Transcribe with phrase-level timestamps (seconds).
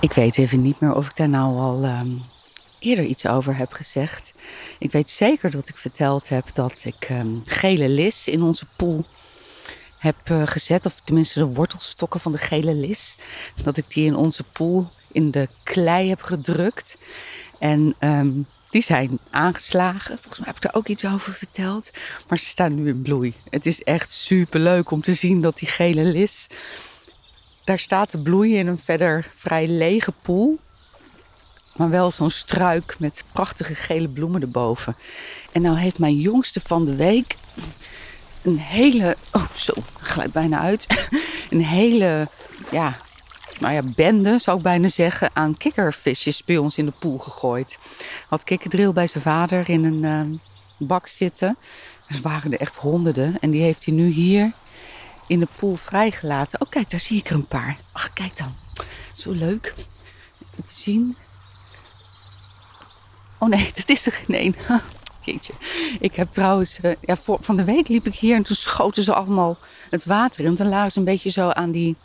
[0.00, 2.08] Ik weet even niet meer of ik daar nou al ehm,
[2.78, 4.34] eerder iets over heb gezegd.
[4.78, 9.04] Ik weet zeker dat ik verteld heb dat ik ehm, gele lis in onze poel
[9.98, 10.86] heb eh, gezet.
[10.86, 13.16] Of tenminste de wortelstokken van de gele lis.
[13.62, 16.98] Dat ik die in onze poel in de klei heb gedrukt.
[17.58, 20.18] En ehm, die zijn aangeslagen.
[20.18, 21.90] Volgens mij heb ik er ook iets over verteld.
[22.28, 23.34] Maar ze staan nu in bloei.
[23.50, 26.46] Het is echt super leuk om te zien dat die gele lis
[27.68, 30.58] daar staat te bloeien in een verder vrij lege poel.
[31.76, 34.96] Maar wel zo'n struik met prachtige gele bloemen erboven.
[35.52, 37.36] En nou heeft mijn jongste van de week
[38.42, 39.16] een hele.
[39.32, 40.86] Oh, zo, glijdt bijna uit.
[41.50, 42.28] Een hele.
[42.70, 42.96] Ja,
[43.60, 45.30] nou ja, bende zou ik bijna zeggen.
[45.32, 47.78] aan kikkervisjes bij ons in de poel gegooid.
[48.28, 50.38] Had kikkerdril bij zijn vader in een uh,
[50.88, 51.56] bak zitten.
[52.06, 53.36] Er waren er echt honderden.
[53.40, 54.52] En die heeft hij nu hier
[55.28, 56.60] in de pool vrijgelaten.
[56.60, 57.78] Oh, kijk, daar zie ik er een paar.
[57.92, 58.54] Ach, kijk dan.
[59.12, 59.74] Zo leuk.
[60.52, 61.16] Even zien.
[63.38, 64.54] Oh nee, dat is er geen één.
[65.24, 65.52] Jeetje.
[66.00, 69.02] Ik heb trouwens, uh, ja, voor, van de week liep ik hier en toen schoten
[69.02, 69.58] ze allemaal
[69.90, 70.46] het water in.
[70.46, 71.96] Want dan lagen ze een beetje zo aan die,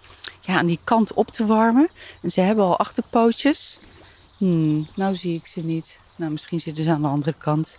[0.41, 1.89] ja, aan die kant op te warmen.
[2.21, 3.79] En ze hebben al achterpootjes.
[4.37, 5.99] Hmm, nou zie ik ze niet.
[6.15, 7.77] Nou, misschien zitten ze aan de andere kant.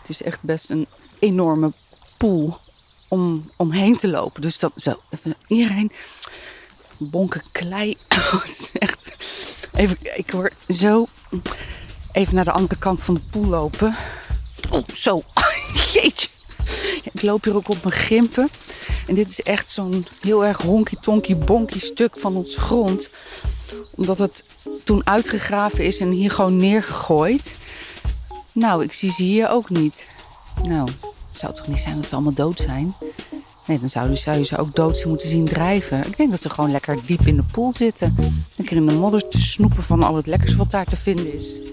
[0.00, 0.86] Het is echt best een
[1.18, 1.72] enorme
[2.16, 2.60] pool
[3.12, 4.42] om omheen te lopen.
[4.42, 5.92] Dus dat zo, even iedereen
[6.98, 7.96] bonken klei.
[8.78, 9.12] echt,
[9.74, 11.06] even, ik word zo
[12.12, 13.96] even naar de andere kant van de poel lopen.
[14.70, 15.22] Oh, zo.
[15.92, 16.28] Jeetje.
[17.12, 18.48] Ik loop hier ook op mijn grimpen.
[19.06, 23.10] En dit is echt zo'n heel erg honky-tonky-bonky stuk van ons grond.
[23.94, 24.44] Omdat het
[24.84, 27.56] toen uitgegraven is en hier gewoon neergegooid.
[28.52, 30.08] Nou, ik zie ze hier ook niet.
[30.62, 30.88] Nou,
[31.42, 32.94] zou toch niet zijn dat ze allemaal dood zijn?
[33.66, 36.06] Nee, dan zou, je ze ook dood moeten zien drijven.
[36.06, 38.16] Ik denk dat ze gewoon lekker diep in de pool zitten.
[38.56, 41.71] Lekker in de modder te snoepen van al het lekkers wat daar te vinden is.